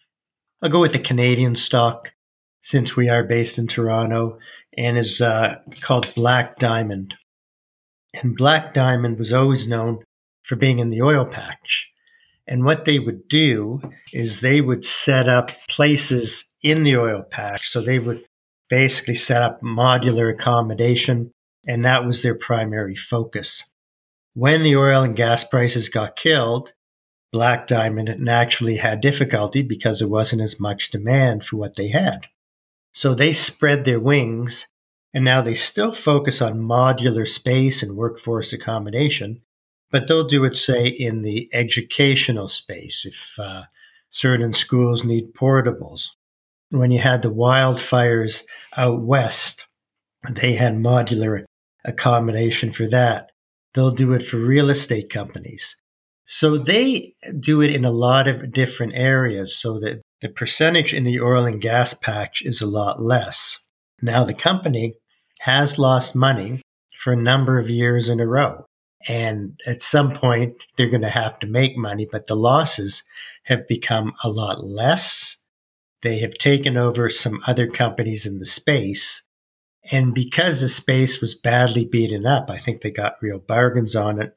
I'll 0.61 0.69
go 0.69 0.81
with 0.81 0.91
the 0.91 0.99
Canadian 0.99 1.55
stock 1.55 2.13
since 2.61 2.95
we 2.95 3.09
are 3.09 3.23
based 3.23 3.57
in 3.57 3.67
Toronto 3.67 4.39
and 4.77 4.97
is 4.97 5.21
uh, 5.21 5.55
called 5.79 6.13
Black 6.15 6.57
Diamond. 6.57 7.15
And 8.13 8.35
Black 8.35 8.73
Diamond 8.73 9.17
was 9.17 9.31
always 9.31 9.67
known 9.67 9.99
for 10.43 10.57
being 10.57 10.79
in 10.79 10.89
the 10.89 11.01
oil 11.01 11.25
patch. 11.25 11.89
And 12.45 12.65
what 12.65 12.83
they 12.83 12.99
would 12.99 13.27
do 13.29 13.79
is 14.11 14.41
they 14.41 14.59
would 14.59 14.83
set 14.83 15.29
up 15.29 15.51
places 15.69 16.49
in 16.61 16.83
the 16.83 16.97
oil 16.97 17.23
patch. 17.23 17.69
So 17.69 17.79
they 17.79 17.99
would 17.99 18.25
basically 18.69 19.15
set 19.15 19.41
up 19.41 19.61
modular 19.61 20.31
accommodation, 20.31 21.31
and 21.67 21.85
that 21.85 22.05
was 22.05 22.21
their 22.21 22.35
primary 22.35 22.95
focus. 22.95 23.71
When 24.33 24.63
the 24.63 24.75
oil 24.75 25.03
and 25.03 25.15
gas 25.15 25.43
prices 25.43 25.89
got 25.89 26.15
killed, 26.15 26.73
Black 27.31 27.67
Diamond 27.67 28.15
naturally 28.19 28.77
had 28.77 29.01
difficulty 29.01 29.61
because 29.61 29.99
there 29.99 30.07
wasn't 30.07 30.41
as 30.41 30.59
much 30.59 30.89
demand 30.89 31.45
for 31.45 31.57
what 31.57 31.75
they 31.75 31.89
had. 31.89 32.27
So 32.91 33.13
they 33.13 33.33
spread 33.33 33.85
their 33.85 33.99
wings 33.99 34.67
and 35.13 35.25
now 35.25 35.41
they 35.41 35.55
still 35.55 35.93
focus 35.93 36.41
on 36.41 36.61
modular 36.61 37.27
space 37.27 37.81
and 37.81 37.97
workforce 37.97 38.53
accommodation, 38.53 39.41
but 39.91 40.07
they'll 40.07 40.27
do 40.27 40.43
it, 40.43 40.55
say, 40.55 40.87
in 40.87 41.23
the 41.23 41.49
educational 41.53 42.47
space 42.47 43.05
if 43.05 43.39
uh, 43.39 43.63
certain 44.09 44.53
schools 44.53 45.03
need 45.03 45.33
portables. 45.33 46.09
When 46.71 46.91
you 46.91 46.99
had 46.99 47.23
the 47.23 47.31
wildfires 47.31 48.43
out 48.77 49.01
west, 49.01 49.65
they 50.29 50.53
had 50.55 50.75
modular 50.75 51.45
accommodation 51.83 52.71
for 52.71 52.87
that. 52.87 53.31
They'll 53.73 53.91
do 53.91 54.13
it 54.13 54.23
for 54.23 54.37
real 54.37 54.69
estate 54.69 55.09
companies. 55.09 55.75
So 56.31 56.59
they 56.59 57.15
do 57.39 57.59
it 57.59 57.71
in 57.71 57.83
a 57.83 57.91
lot 57.91 58.27
of 58.27 58.53
different 58.53 58.93
areas 58.93 59.55
so 59.55 59.79
that 59.79 60.03
the 60.21 60.29
percentage 60.29 60.93
in 60.93 61.03
the 61.03 61.19
oil 61.19 61.47
and 61.47 61.59
gas 61.59 61.95
patch 61.95 62.43
is 62.43 62.61
a 62.61 62.67
lot 62.67 63.01
less. 63.01 63.65
Now, 63.99 64.23
the 64.25 64.35
company 64.35 64.93
has 65.39 65.79
lost 65.79 66.15
money 66.15 66.61
for 66.99 67.13
a 67.13 67.21
number 67.21 67.57
of 67.57 67.67
years 67.67 68.09
in 68.09 68.19
a 68.19 68.27
row. 68.27 68.63
And 69.07 69.59
at 69.65 69.81
some 69.81 70.11
point, 70.13 70.67
they're 70.77 70.87
going 70.87 71.01
to 71.01 71.09
have 71.09 71.39
to 71.39 71.47
make 71.47 71.75
money, 71.75 72.07
but 72.09 72.27
the 72.27 72.35
losses 72.35 73.01
have 73.45 73.67
become 73.67 74.13
a 74.23 74.29
lot 74.29 74.63
less. 74.63 75.43
They 76.03 76.19
have 76.19 76.35
taken 76.35 76.77
over 76.77 77.09
some 77.09 77.41
other 77.47 77.65
companies 77.65 78.27
in 78.27 78.37
the 78.37 78.45
space. 78.45 79.25
And 79.91 80.13
because 80.13 80.61
the 80.61 80.69
space 80.69 81.21
was 81.21 81.33
badly 81.33 81.85
beaten 81.85 82.27
up, 82.27 82.51
I 82.51 82.59
think 82.59 82.83
they 82.83 82.91
got 82.91 83.15
real 83.19 83.39
bargains 83.39 83.95
on 83.95 84.21
it. 84.21 84.35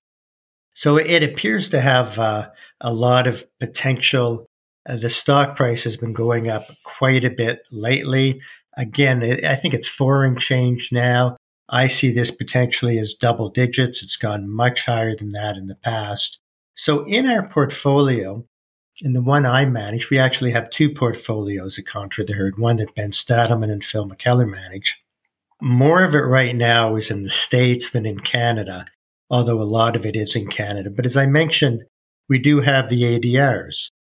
So 0.75 0.97
it 0.97 1.23
appears 1.23 1.69
to 1.71 1.81
have 1.81 2.19
uh, 2.19 2.49
a 2.81 2.93
lot 2.93 3.27
of 3.27 3.47
potential. 3.61 4.47
Uh, 4.89 4.97
the 4.97 5.11
stock 5.11 5.57
price 5.57 5.85
has 5.85 5.97
been 5.97 6.13
going 6.13 6.49
up 6.49 6.65
quite 6.85 7.25
a 7.25 7.31
bit 7.31 7.61
lately. 7.71 8.41
Again, 8.77 9.23
it, 9.23 9.45
I 9.45 9.57
think 9.57 9.75
it's 9.75 9.89
foreign 9.89 10.39
change 10.39 10.91
now. 10.93 11.37
I 11.69 11.89
see 11.89 12.13
this 12.13 12.31
potentially 12.31 12.99
as 12.99 13.15
double 13.15 13.49
digits. 13.49 14.03
It's 14.03 14.17
gone 14.17 14.51
much 14.51 14.87
higher 14.87 15.15
than 15.17 15.33
that 15.33 15.57
in 15.57 15.67
the 15.67 15.77
past. 15.77 16.39
So 16.75 17.05
in 17.07 17.27
our 17.27 17.47
portfolio, 17.47 18.45
in 19.01 19.13
the 19.13 19.23
one 19.23 19.47
I 19.47 19.67
manage, 19.67 20.11
we 20.11 20.19
actually 20.19 20.51
have 20.53 20.71
two 20.71 20.91
portfolios 20.91 21.79
at 21.79 21.87
Contra 21.87 22.25
the 22.25 22.35
Heard, 22.35 22.59
one 22.59 22.77
that 22.77 22.95
Ben 22.95 23.11
Stadelman 23.11 23.71
and 23.71 23.85
Phil 23.85 24.09
McKellar 24.09 24.49
manage. 24.49 25.03
More 25.61 26.03
of 26.03 26.15
it 26.15 26.19
right 26.19 26.55
now 26.57 26.97
is 26.97 27.11
in 27.11 27.23
the 27.23 27.31
States 27.31 27.91
than 27.91 28.05
in 28.05 28.21
Canada 28.21 28.87
although 29.33 29.61
a 29.61 29.65
lot 29.65 29.97
of 29.97 30.05
it 30.05 30.15
is 30.15 30.37
in 30.37 30.47
Canada. 30.47 30.91
But 30.91 31.07
as 31.07 31.17
I 31.17 31.25
mentioned, 31.25 31.85
we 32.29 32.39
do 32.39 32.61
have 32.61 32.89
the 32.91 33.03
ADRs. 33.03 33.91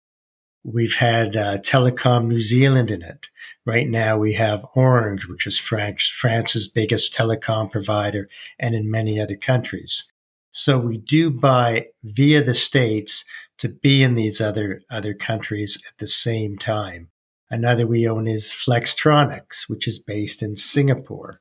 We've 0.62 0.96
had 0.96 1.34
uh, 1.34 1.58
Telecom 1.58 2.28
New 2.28 2.42
Zealand 2.42 2.90
in 2.90 3.02
it. 3.02 3.26
Right 3.64 3.88
now, 3.88 4.18
we 4.18 4.34
have 4.34 4.66
Orange, 4.76 5.26
which 5.26 5.46
is 5.46 5.58
France, 5.58 6.06
France's 6.06 6.68
biggest 6.68 7.14
telecom 7.14 7.72
provider, 7.72 8.28
and 8.60 8.74
in 8.74 8.90
many 8.90 9.18
other 9.18 9.34
countries. 9.34 10.12
So 10.52 10.78
we 10.78 10.98
do 10.98 11.30
buy 11.30 11.86
via 12.04 12.44
the 12.44 12.54
states 12.54 13.24
to 13.58 13.70
be 13.70 14.02
in 14.02 14.14
these 14.14 14.40
other 14.40 14.82
other 14.90 15.14
countries 15.14 15.82
at 15.88 15.96
the 15.98 16.06
same 16.06 16.58
time. 16.58 17.08
Another 17.50 17.86
we 17.86 18.06
own 18.06 18.26
is 18.26 18.52
Flextronics, 18.52 19.68
which 19.68 19.88
is 19.88 19.98
based 19.98 20.42
in 20.42 20.56
Singapore. 20.56 21.40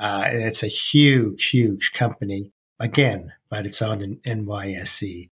Uh, 0.00 0.24
and 0.26 0.42
it's 0.42 0.62
a 0.62 0.68
huge, 0.68 1.50
huge 1.50 1.92
company 1.92 2.52
again, 2.78 3.32
but 3.50 3.66
it's 3.66 3.82
on 3.82 3.98
the 3.98 4.18
NYSE. 4.26 5.28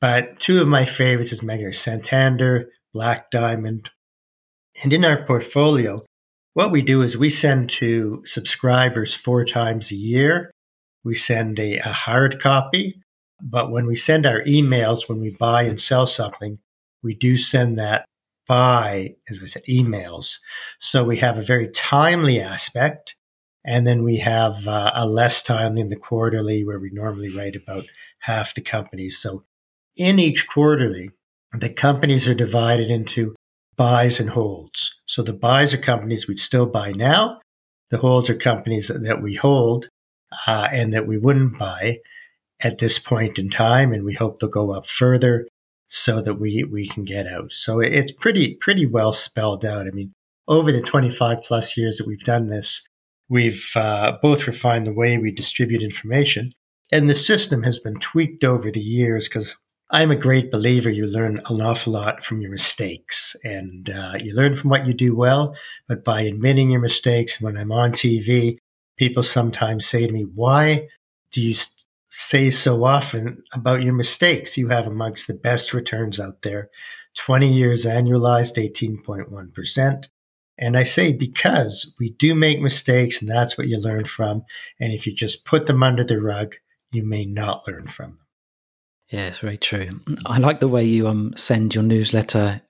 But 0.00 0.40
two 0.40 0.60
of 0.60 0.68
my 0.68 0.84
favorites 0.84 1.32
is 1.32 1.42
Mega 1.42 1.72
Santander, 1.74 2.70
Black 2.92 3.30
Diamond. 3.30 3.90
And 4.82 4.92
in 4.92 5.04
our 5.04 5.24
portfolio, 5.24 6.04
what 6.54 6.72
we 6.72 6.82
do 6.82 7.02
is 7.02 7.16
we 7.16 7.30
send 7.30 7.70
to 7.70 8.22
subscribers 8.24 9.14
four 9.14 9.44
times 9.44 9.90
a 9.90 9.96
year. 9.96 10.50
We 11.04 11.14
send 11.14 11.58
a, 11.58 11.78
a 11.78 11.92
hard 11.92 12.40
copy, 12.40 13.00
but 13.40 13.70
when 13.70 13.86
we 13.86 13.96
send 13.96 14.26
our 14.26 14.42
emails, 14.42 15.08
when 15.08 15.20
we 15.20 15.30
buy 15.30 15.62
and 15.62 15.80
sell 15.80 16.06
something, 16.06 16.58
we 17.02 17.14
do 17.14 17.36
send 17.36 17.78
that 17.78 18.04
by, 18.46 19.14
as 19.28 19.40
I 19.42 19.46
said, 19.46 19.62
emails. 19.68 20.38
So 20.80 21.04
we 21.04 21.18
have 21.18 21.38
a 21.38 21.42
very 21.42 21.68
timely 21.68 22.40
aspect 22.40 23.14
and 23.64 23.86
then 23.86 24.02
we 24.02 24.18
have 24.18 24.66
uh, 24.66 24.92
a 24.94 25.06
less 25.06 25.42
time 25.42 25.76
in 25.76 25.88
the 25.88 25.96
quarterly 25.96 26.64
where 26.64 26.78
we 26.78 26.90
normally 26.90 27.34
write 27.34 27.56
about 27.56 27.84
half 28.20 28.54
the 28.54 28.62
companies. 28.62 29.18
So 29.18 29.44
in 29.96 30.18
each 30.18 30.48
quarterly, 30.48 31.10
the 31.52 31.72
companies 31.72 32.26
are 32.28 32.34
divided 32.34 32.90
into 32.90 33.34
buys 33.76 34.20
and 34.20 34.30
holds. 34.30 34.96
So 35.06 35.22
the 35.22 35.32
buys 35.32 35.74
are 35.74 35.78
companies 35.78 36.28
we 36.28 36.36
still 36.36 36.66
buy 36.66 36.92
now. 36.92 37.40
The 37.90 37.98
holds 37.98 38.30
are 38.30 38.34
companies 38.34 38.88
that 38.88 39.22
we 39.22 39.34
hold 39.34 39.88
uh, 40.46 40.68
and 40.70 40.94
that 40.94 41.06
we 41.06 41.18
wouldn't 41.18 41.58
buy 41.58 41.98
at 42.60 42.78
this 42.78 42.98
point 42.98 43.38
in 43.38 43.50
time. 43.50 43.92
And 43.92 44.04
we 44.04 44.14
hope 44.14 44.38
they'll 44.38 44.50
go 44.50 44.72
up 44.72 44.86
further. 44.86 45.46
so 45.92 46.22
that 46.22 46.34
we, 46.34 46.62
we 46.62 46.86
can 46.86 47.04
get 47.04 47.26
out. 47.26 47.52
So 47.52 47.80
it's 47.80 48.12
pretty, 48.12 48.54
pretty 48.54 48.86
well 48.86 49.12
spelled 49.12 49.64
out. 49.64 49.88
I 49.88 49.90
mean, 49.90 50.12
over 50.46 50.70
the 50.70 50.80
25 50.80 51.42
plus 51.42 51.76
years 51.76 51.98
that 51.98 52.06
we've 52.06 52.22
done 52.22 52.46
this, 52.46 52.86
we've 53.30 53.70
uh, 53.74 54.18
both 54.20 54.46
refined 54.46 54.86
the 54.86 54.92
way 54.92 55.16
we 55.16 55.30
distribute 55.30 55.82
information 55.82 56.52
and 56.92 57.08
the 57.08 57.14
system 57.14 57.62
has 57.62 57.78
been 57.78 57.98
tweaked 58.00 58.44
over 58.44 58.70
the 58.70 58.80
years 58.80 59.28
because 59.28 59.56
I'm 59.92 60.10
a 60.10 60.16
great 60.16 60.50
believer 60.50 60.90
you 60.90 61.06
learn 61.06 61.38
an 61.46 61.60
awful 61.60 61.92
lot 61.92 62.24
from 62.24 62.40
your 62.40 62.50
mistakes 62.50 63.34
and 63.42 63.88
uh, 63.90 64.12
you 64.20 64.34
learn 64.34 64.54
from 64.54 64.70
what 64.70 64.86
you 64.86 64.94
do 64.94 65.16
well. 65.16 65.54
But 65.88 66.04
by 66.04 66.22
admitting 66.22 66.70
your 66.70 66.80
mistakes, 66.80 67.40
when 67.40 67.56
I'm 67.56 67.72
on 67.72 67.92
TV, 67.92 68.58
people 68.96 69.22
sometimes 69.22 69.86
say 69.86 70.06
to 70.06 70.12
me, 70.12 70.22
Why 70.22 70.88
do 71.32 71.40
you 71.40 71.56
say 72.08 72.50
so 72.50 72.84
often 72.84 73.42
about 73.52 73.82
your 73.82 73.94
mistakes? 73.94 74.56
You 74.56 74.68
have 74.68 74.86
amongst 74.86 75.26
the 75.26 75.34
best 75.34 75.72
returns 75.72 76.20
out 76.20 76.42
there 76.42 76.70
20 77.16 77.52
years 77.52 77.84
annualized, 77.84 78.56
18.1%. 78.56 80.04
And 80.60 80.76
I 80.76 80.84
say 80.84 81.12
because 81.12 81.94
we 81.98 82.10
do 82.10 82.34
make 82.34 82.60
mistakes 82.60 83.22
and 83.22 83.30
that's 83.30 83.56
what 83.56 83.66
you 83.66 83.78
learn 83.78 84.04
from. 84.04 84.44
And 84.78 84.92
if 84.92 85.06
you 85.06 85.14
just 85.14 85.46
put 85.46 85.66
them 85.66 85.82
under 85.82 86.04
the 86.04 86.20
rug, 86.20 86.54
you 86.92 87.02
may 87.02 87.24
not 87.24 87.66
learn 87.66 87.86
from 87.86 88.10
them. 88.10 88.18
Yeah, 89.08 89.26
it's 89.26 89.38
very 89.38 89.56
true. 89.56 90.00
I 90.26 90.38
like 90.38 90.60
the 90.60 90.68
way 90.68 90.84
you 90.84 91.08
um, 91.08 91.32
send 91.34 91.74
your 91.74 91.82
newsletter 91.82 92.60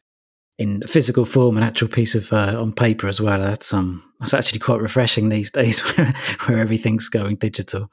in 0.58 0.82
physical 0.82 1.24
form, 1.24 1.56
an 1.56 1.62
actual 1.62 1.88
piece 1.88 2.14
of 2.14 2.32
uh, 2.32 2.56
on 2.60 2.72
paper 2.72 3.08
as 3.08 3.20
well. 3.20 3.40
That's 3.40 3.74
um, 3.74 4.02
that's 4.20 4.34
actually 4.34 4.60
quite 4.60 4.80
refreshing 4.80 5.28
these 5.28 5.50
days, 5.60 5.80
where, 5.80 6.14
where 6.46 6.58
everything's 6.58 7.08
going 7.08 7.36
digital. 7.36 7.90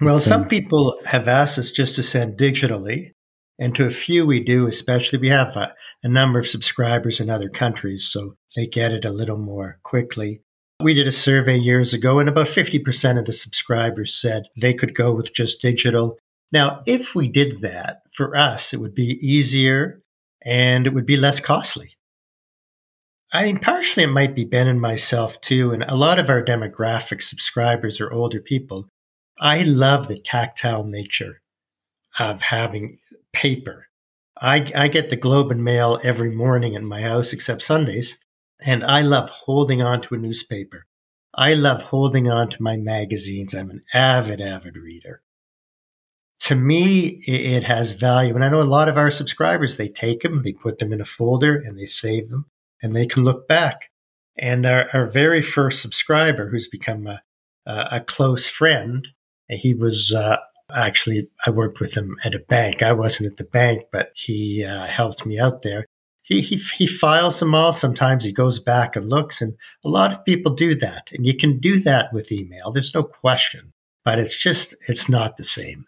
Well, 0.00 0.16
but, 0.16 0.22
some 0.22 0.42
um, 0.42 0.48
people 0.48 0.96
have 1.06 1.28
asked 1.28 1.58
us 1.58 1.70
just 1.70 1.96
to 1.96 2.02
send 2.02 2.38
digitally, 2.38 3.12
and 3.60 3.74
to 3.76 3.84
a 3.84 3.90
few 3.90 4.26
we 4.26 4.40
do. 4.40 4.66
Especially, 4.66 5.18
we 5.18 5.28
have 5.28 5.56
a, 5.56 5.74
a 6.02 6.08
number 6.08 6.38
of 6.38 6.48
subscribers 6.48 7.20
in 7.20 7.30
other 7.30 7.50
countries, 7.50 8.08
so 8.08 8.34
they 8.56 8.66
get 8.66 8.90
it 8.90 9.04
a 9.04 9.12
little 9.12 9.38
more 9.38 9.78
quickly. 9.84 10.40
We 10.82 10.94
did 10.94 11.06
a 11.06 11.12
survey 11.12 11.58
years 11.58 11.92
ago, 11.92 12.18
and 12.18 12.28
about 12.28 12.46
50% 12.46 13.18
of 13.18 13.26
the 13.26 13.34
subscribers 13.34 14.14
said 14.14 14.44
they 14.58 14.72
could 14.72 14.94
go 14.94 15.12
with 15.12 15.34
just 15.34 15.60
digital. 15.60 16.18
Now, 16.50 16.82
if 16.86 17.14
we 17.14 17.28
did 17.28 17.60
that 17.60 18.00
for 18.12 18.34
us, 18.34 18.72
it 18.72 18.80
would 18.80 18.94
be 18.94 19.18
easier 19.20 20.02
and 20.42 20.86
it 20.86 20.94
would 20.94 21.06
be 21.06 21.16
less 21.16 21.38
costly. 21.38 21.92
I 23.32 23.44
mean, 23.44 23.58
partially 23.58 24.04
it 24.04 24.08
might 24.08 24.34
be 24.34 24.44
Ben 24.44 24.66
and 24.66 24.80
myself 24.80 25.40
too, 25.40 25.70
and 25.70 25.84
a 25.84 25.94
lot 25.94 26.18
of 26.18 26.28
our 26.28 26.42
demographic 26.42 27.22
subscribers 27.22 28.00
are 28.00 28.12
older 28.12 28.40
people. 28.40 28.88
I 29.38 29.62
love 29.62 30.08
the 30.08 30.18
tactile 30.18 30.84
nature 30.84 31.40
of 32.18 32.42
having 32.42 32.98
paper. 33.32 33.88
I, 34.40 34.70
I 34.74 34.88
get 34.88 35.10
the 35.10 35.16
Globe 35.16 35.50
and 35.50 35.62
Mail 35.62 36.00
every 36.02 36.30
morning 36.30 36.74
in 36.74 36.86
my 36.86 37.02
house, 37.02 37.32
except 37.32 37.62
Sundays. 37.62 38.18
And 38.60 38.84
I 38.84 39.02
love 39.02 39.30
holding 39.30 39.82
on 39.82 40.00
to 40.02 40.14
a 40.14 40.18
newspaper. 40.18 40.86
I 41.34 41.54
love 41.54 41.82
holding 41.82 42.30
on 42.30 42.48
to 42.50 42.62
my 42.62 42.76
magazines. 42.76 43.54
I'm 43.54 43.70
an 43.70 43.82
avid, 43.94 44.40
avid 44.40 44.76
reader. 44.76 45.22
To 46.40 46.54
me, 46.54 47.22
it 47.26 47.64
has 47.64 47.92
value. 47.92 48.34
And 48.34 48.44
I 48.44 48.48
know 48.48 48.62
a 48.62 48.64
lot 48.64 48.88
of 48.88 48.96
our 48.96 49.10
subscribers, 49.10 49.76
they 49.76 49.88
take 49.88 50.22
them, 50.22 50.42
they 50.42 50.52
put 50.52 50.78
them 50.78 50.92
in 50.92 51.00
a 51.00 51.04
folder 51.04 51.56
and 51.56 51.78
they 51.78 51.86
save 51.86 52.30
them 52.30 52.46
and 52.82 52.96
they 52.96 53.06
can 53.06 53.24
look 53.24 53.46
back. 53.46 53.90
And 54.36 54.64
our, 54.64 54.88
our 54.94 55.06
very 55.06 55.42
first 55.42 55.82
subscriber, 55.82 56.48
who's 56.48 56.66
become 56.66 57.06
a, 57.06 57.22
a 57.66 58.00
close 58.00 58.48
friend, 58.48 59.06
he 59.48 59.74
was 59.74 60.14
uh, 60.14 60.38
actually, 60.76 61.28
I 61.46 61.50
worked 61.50 61.80
with 61.80 61.94
him 61.94 62.16
at 62.24 62.34
a 62.34 62.38
bank. 62.38 62.82
I 62.82 62.92
wasn't 62.92 63.30
at 63.30 63.36
the 63.36 63.44
bank, 63.44 63.84
but 63.90 64.12
he 64.14 64.64
uh, 64.64 64.86
helped 64.86 65.26
me 65.26 65.38
out 65.38 65.62
there 65.62 65.86
he, 66.30 66.40
he, 66.42 66.56
he 66.76 66.86
files 66.86 67.40
them 67.40 67.56
all. 67.56 67.72
Sometimes 67.72 68.24
he 68.24 68.32
goes 68.32 68.60
back 68.60 68.94
and 68.94 69.10
looks, 69.10 69.42
and 69.42 69.54
a 69.84 69.88
lot 69.88 70.12
of 70.12 70.24
people 70.24 70.54
do 70.54 70.76
that. 70.76 71.08
And 71.12 71.26
you 71.26 71.36
can 71.36 71.58
do 71.58 71.80
that 71.80 72.12
with 72.12 72.30
email. 72.30 72.70
There's 72.70 72.94
no 72.94 73.02
question, 73.02 73.72
but 74.04 74.20
it's 74.20 74.40
just, 74.40 74.76
it's 74.86 75.08
not 75.08 75.36
the 75.36 75.42
same. 75.42 75.86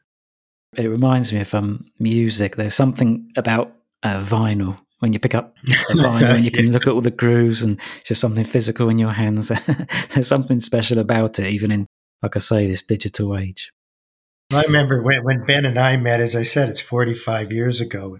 It 0.76 0.88
reminds 0.88 1.32
me 1.32 1.40
of 1.40 1.54
um, 1.54 1.86
music. 2.00 2.56
There's 2.56 2.74
something 2.74 3.30
about 3.36 3.72
uh, 4.02 4.20
vinyl 4.20 4.78
when 4.98 5.12
you 5.12 5.20
pick 5.20 5.36
up 5.36 5.54
a 5.64 5.70
vinyl 5.94 6.34
and 6.34 6.44
you 6.44 6.50
can 6.50 6.72
look 6.72 6.88
at 6.88 6.92
all 6.92 7.00
the 7.00 7.12
grooves 7.12 7.62
and 7.62 7.80
just 8.04 8.20
something 8.20 8.44
physical 8.44 8.88
in 8.88 8.98
your 8.98 9.12
hands. 9.12 9.52
There's 10.14 10.28
something 10.28 10.58
special 10.58 10.98
about 10.98 11.38
it, 11.38 11.52
even 11.52 11.70
in, 11.70 11.86
like 12.20 12.34
I 12.34 12.40
say, 12.40 12.66
this 12.66 12.82
digital 12.82 13.38
age. 13.38 13.70
I 14.54 14.62
remember 14.62 15.02
when, 15.02 15.24
when 15.24 15.44
Ben 15.44 15.64
and 15.64 15.78
I 15.78 15.96
met, 15.96 16.20
as 16.20 16.36
I 16.36 16.42
said, 16.42 16.68
it's 16.68 16.80
45 16.80 17.50
years 17.52 17.80
ago 17.80 18.18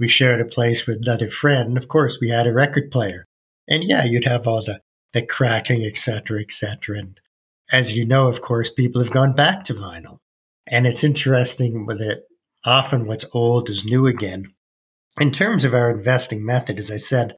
we 0.00 0.08
shared 0.08 0.40
a 0.40 0.46
place 0.46 0.86
with 0.86 1.02
another 1.02 1.28
friend. 1.28 1.68
And 1.68 1.76
of 1.76 1.86
course, 1.86 2.18
we 2.20 2.30
had 2.30 2.46
a 2.46 2.52
record 2.52 2.90
player. 2.90 3.26
And 3.68 3.84
yeah, 3.84 4.04
you'd 4.04 4.24
have 4.24 4.48
all 4.48 4.64
the, 4.64 4.80
the 5.12 5.24
cracking, 5.24 5.84
etc., 5.84 6.40
etc. 6.40 6.98
And 6.98 7.20
as 7.70 7.96
you 7.96 8.06
know, 8.06 8.26
of 8.26 8.40
course, 8.40 8.70
people 8.70 9.02
have 9.02 9.12
gone 9.12 9.34
back 9.34 9.62
to 9.64 9.74
vinyl. 9.74 10.16
And 10.66 10.86
it's 10.86 11.04
interesting 11.04 11.84
with 11.84 12.00
it. 12.00 12.22
Often 12.64 13.06
what's 13.06 13.26
old 13.32 13.68
is 13.68 13.84
new 13.84 14.06
again. 14.06 14.54
In 15.20 15.32
terms 15.32 15.64
of 15.64 15.74
our 15.74 15.90
investing 15.90 16.44
method, 16.44 16.78
as 16.78 16.90
I 16.90 16.96
said, 16.96 17.36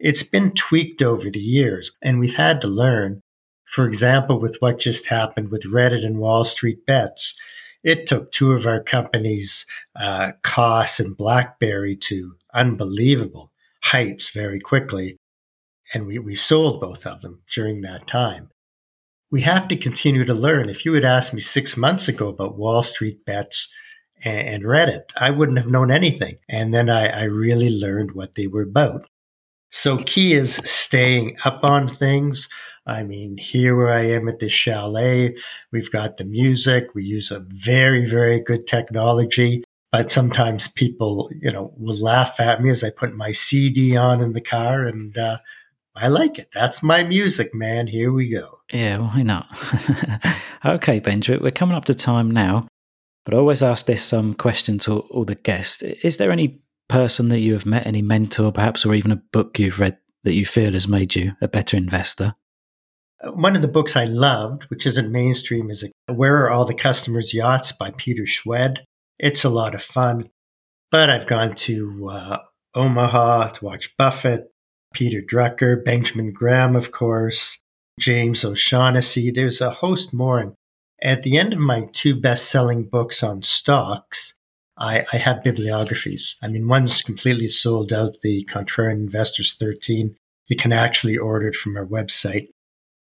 it's 0.00 0.22
been 0.22 0.52
tweaked 0.52 1.02
over 1.02 1.30
the 1.30 1.38
years, 1.38 1.92
and 2.02 2.18
we've 2.18 2.34
had 2.34 2.60
to 2.62 2.66
learn. 2.66 3.20
For 3.66 3.86
example, 3.86 4.40
with 4.40 4.56
what 4.58 4.80
just 4.80 5.06
happened 5.06 5.50
with 5.50 5.70
Reddit 5.70 6.04
and 6.04 6.18
Wall 6.18 6.44
Street 6.44 6.86
bets, 6.86 7.38
it 7.82 8.06
took 8.06 8.30
two 8.30 8.52
of 8.52 8.66
our 8.66 8.82
companies, 8.82 9.66
uh, 9.98 10.32
Koss 10.42 11.00
and 11.00 11.16
BlackBerry, 11.16 11.96
to 11.96 12.34
unbelievable 12.54 13.52
heights 13.82 14.30
very 14.30 14.60
quickly. 14.60 15.16
And 15.92 16.06
we, 16.06 16.18
we 16.18 16.36
sold 16.36 16.80
both 16.80 17.06
of 17.06 17.22
them 17.22 17.42
during 17.52 17.80
that 17.80 18.06
time. 18.06 18.50
We 19.30 19.42
have 19.42 19.68
to 19.68 19.76
continue 19.76 20.24
to 20.24 20.34
learn. 20.34 20.68
If 20.68 20.84
you 20.84 20.92
had 20.94 21.04
asked 21.04 21.32
me 21.32 21.40
six 21.40 21.76
months 21.76 22.08
ago 22.08 22.28
about 22.28 22.58
Wall 22.58 22.82
Street 22.82 23.24
bets 23.24 23.72
and, 24.22 24.46
and 24.48 24.64
Reddit, 24.64 25.04
I 25.16 25.30
wouldn't 25.30 25.58
have 25.58 25.70
known 25.70 25.90
anything. 25.90 26.36
And 26.48 26.74
then 26.74 26.90
I, 26.90 27.08
I 27.08 27.24
really 27.24 27.70
learned 27.70 28.12
what 28.12 28.34
they 28.34 28.46
were 28.46 28.62
about. 28.62 29.06
So, 29.72 29.98
key 29.98 30.32
is 30.32 30.56
staying 30.56 31.36
up 31.44 31.60
on 31.62 31.86
things, 31.86 32.48
I 32.90 33.04
mean, 33.04 33.38
here 33.38 33.76
where 33.76 33.92
I 33.92 34.08
am 34.08 34.28
at 34.28 34.40
this 34.40 34.52
chalet, 34.52 35.36
we've 35.70 35.92
got 35.92 36.16
the 36.16 36.24
music. 36.24 36.88
We 36.92 37.04
use 37.04 37.30
a 37.30 37.46
very, 37.46 38.04
very 38.04 38.40
good 38.40 38.66
technology. 38.66 39.62
But 39.92 40.10
sometimes 40.10 40.66
people, 40.66 41.30
you 41.40 41.52
know, 41.52 41.72
will 41.76 41.96
laugh 41.96 42.40
at 42.40 42.60
me 42.60 42.70
as 42.70 42.82
I 42.82 42.90
put 42.90 43.14
my 43.14 43.30
CD 43.30 43.96
on 43.96 44.20
in 44.20 44.32
the 44.32 44.40
car, 44.40 44.84
and 44.84 45.16
uh, 45.16 45.38
I 45.96 46.08
like 46.08 46.38
it. 46.38 46.50
That's 46.52 46.82
my 46.82 47.04
music, 47.04 47.54
man. 47.54 47.86
Here 47.86 48.12
we 48.12 48.30
go. 48.30 48.58
Yeah, 48.72 48.98
why 48.98 49.22
not? 49.22 49.46
okay, 50.64 50.98
Benjamin, 50.98 51.42
we're 51.42 51.50
coming 51.50 51.76
up 51.76 51.86
to 51.86 51.94
time 51.94 52.30
now, 52.30 52.68
but 53.24 53.34
I 53.34 53.38
always 53.38 53.62
ask 53.62 53.86
this 53.86 54.12
um, 54.12 54.34
question 54.34 54.78
to 54.80 54.98
all 55.10 55.24
the 55.24 55.34
guests: 55.34 55.82
Is 55.82 56.18
there 56.18 56.30
any 56.30 56.60
person 56.88 57.28
that 57.28 57.40
you 57.40 57.52
have 57.52 57.66
met, 57.66 57.86
any 57.86 58.02
mentor, 58.02 58.52
perhaps, 58.52 58.86
or 58.86 58.94
even 58.94 59.10
a 59.10 59.22
book 59.32 59.58
you've 59.58 59.80
read 59.80 59.98
that 60.22 60.34
you 60.34 60.46
feel 60.46 60.72
has 60.72 60.86
made 60.86 61.16
you 61.16 61.32
a 61.40 61.48
better 61.48 61.76
investor? 61.76 62.34
One 63.22 63.54
of 63.54 63.62
the 63.62 63.68
books 63.68 63.96
I 63.96 64.04
loved, 64.06 64.64
which 64.64 64.86
isn't 64.86 65.12
mainstream, 65.12 65.70
is 65.70 65.84
Where 66.06 66.38
Are 66.38 66.50
All 66.50 66.64
the 66.64 66.74
Customers' 66.74 67.34
Yachts 67.34 67.72
by 67.72 67.90
Peter 67.90 68.22
Schwed. 68.22 68.78
It's 69.18 69.44
a 69.44 69.50
lot 69.50 69.74
of 69.74 69.82
fun. 69.82 70.30
But 70.90 71.10
I've 71.10 71.26
gone 71.26 71.54
to 71.56 72.08
uh, 72.08 72.38
Omaha 72.74 73.48
to 73.48 73.64
watch 73.64 73.96
Buffett, 73.96 74.50
Peter 74.94 75.20
Drucker, 75.20 75.84
Benjamin 75.84 76.32
Graham, 76.32 76.74
of 76.74 76.92
course, 76.92 77.62
James 77.98 78.44
O'Shaughnessy. 78.44 79.30
There's 79.30 79.60
a 79.60 79.70
host 79.70 80.14
more. 80.14 80.38
And 80.40 80.54
at 81.02 81.22
the 81.22 81.36
end 81.36 81.52
of 81.52 81.58
my 81.58 81.88
two 81.92 82.18
best 82.18 82.50
selling 82.50 82.84
books 82.84 83.22
on 83.22 83.42
stocks, 83.42 84.34
I, 84.78 85.04
I, 85.12 85.18
have 85.18 85.44
bibliographies. 85.44 86.36
I 86.42 86.48
mean, 86.48 86.66
one's 86.66 87.02
completely 87.02 87.48
sold 87.48 87.92
out, 87.92 88.16
the 88.22 88.48
Contrarian 88.50 88.92
Investors 88.92 89.54
13. 89.54 90.16
You 90.46 90.56
can 90.56 90.72
actually 90.72 91.18
order 91.18 91.48
it 91.48 91.54
from 91.54 91.76
our 91.76 91.84
website. 91.84 92.48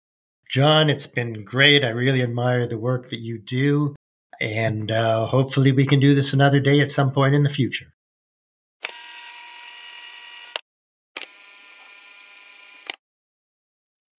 John, 0.49 0.89
it's 0.89 1.07
been 1.07 1.43
great. 1.43 1.83
I 1.83 1.89
really 1.89 2.21
admire 2.21 2.67
the 2.67 2.79
work 2.79 3.09
that 3.09 3.19
you 3.19 3.37
do. 3.37 3.95
And 4.39 4.91
uh, 4.91 5.25
hopefully, 5.25 5.71
we 5.71 5.85
can 5.85 5.99
do 5.99 6.13
this 6.13 6.33
another 6.33 6.59
day 6.59 6.79
at 6.79 6.91
some 6.91 7.11
point 7.11 7.35
in 7.35 7.43
the 7.43 7.49
future. 7.49 7.87